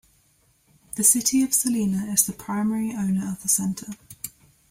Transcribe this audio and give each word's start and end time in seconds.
The 0.95 1.03
City 1.03 1.43
of 1.43 1.53
Salina 1.53 2.11
is 2.11 2.25
the 2.25 2.33
primary 2.33 2.91
owner 2.91 3.31
of 3.33 3.43
the 3.43 3.47
center. 3.47 3.85